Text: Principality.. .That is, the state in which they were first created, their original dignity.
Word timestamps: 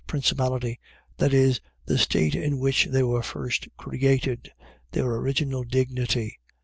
Principality.. 0.07 0.79
.That 1.17 1.31
is, 1.31 1.61
the 1.85 1.99
state 1.99 2.33
in 2.33 2.57
which 2.57 2.85
they 2.87 3.03
were 3.03 3.21
first 3.21 3.67
created, 3.77 4.51
their 4.93 5.05
original 5.05 5.63
dignity. 5.63 6.39